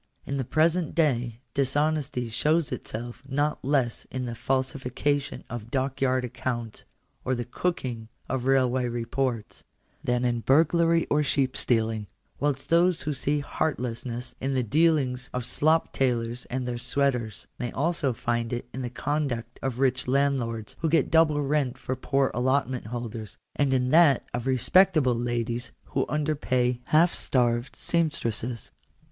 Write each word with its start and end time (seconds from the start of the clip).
In 0.25 0.37
the 0.37 0.43
present 0.43 0.95
day 0.95 1.41
dishonesty 1.53 2.27
shows 2.29 2.71
itself 2.71 3.21
not 3.29 3.63
less 3.63 4.05
in 4.05 4.25
the 4.25 4.33
falsification 4.33 5.43
of 5.47 5.69
dockyard 5.69 6.25
accounts, 6.25 6.85
or 7.23 7.35
the" 7.35 7.45
cooking" 7.61 8.07
of 8.27 8.45
railway 8.47 8.87
reports, 8.89 9.63
than 10.03 10.25
in 10.25 10.39
burglary 10.39 11.05
or 11.11 11.21
sheep 11.21 11.55
stealing; 11.55 12.07
whilst 12.39 12.69
those 12.69 13.03
who 13.03 13.13
see 13.13 13.41
heartlessness 13.41 14.33
in 14.41 14.55
the 14.55 14.63
dealings 14.63 15.29
of 15.35 15.45
slop 15.45 15.93
tailors 15.93 16.45
and 16.45 16.67
their 16.67 16.79
sweaters, 16.79 17.45
may 17.59 17.71
also 17.71 18.11
find 18.11 18.51
it 18.51 18.67
in 18.73 18.81
the 18.81 18.89
conduct 18.89 19.59
of 19.61 19.77
rich 19.77 20.07
landlords, 20.07 20.75
who 20.79 20.89
get 20.89 21.11
double 21.11 21.43
rent 21.43 21.77
from 21.77 21.97
poor 21.97 22.31
allotment 22.33 22.87
holders 22.87 23.37
a, 23.55 23.61
and 23.61 23.71
in 23.71 23.91
that 23.91 24.25
of 24.33 24.47
respectable 24.47 25.13
ladies 25.13 25.71
who 25.93 26.07
under 26.09 26.33
pay 26.35 26.81
half 26.85 27.13
starved 27.13 27.75
seamstresses 27.75 28.71
b 28.73 28.77